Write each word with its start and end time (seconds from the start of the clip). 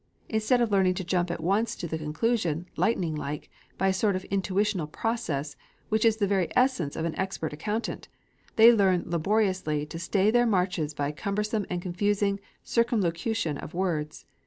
Instead 0.29 0.61
of 0.61 0.71
learning 0.71 0.95
to 0.95 1.03
jump 1.03 1.29
at 1.29 1.43
once 1.43 1.75
to 1.75 1.87
the 1.87 1.95
conclusion, 1.95 2.65
lightning 2.75 3.13
like, 3.13 3.51
by 3.77 3.89
a 3.89 3.93
sort 3.93 4.15
of 4.15 4.25
intuitional 4.31 4.87
process, 4.91 5.55
which 5.89 6.03
is 6.05 6.15
of 6.15 6.21
the 6.21 6.27
very 6.27 6.47
essence 6.57 6.95
of 6.95 7.05
an 7.05 7.13
expert 7.19 7.53
accountant, 7.53 8.07
they 8.55 8.73
learn 8.73 9.03
laboriously 9.05 9.85
to 9.85 9.99
stay 9.99 10.31
their 10.31 10.47
march 10.47 10.79
by 10.95 11.09
a 11.09 11.13
cumbersome 11.13 11.67
and 11.69 11.83
confusing 11.83 12.39
circumlocution 12.63 13.59
of 13.59 13.75
words. 13.75 14.25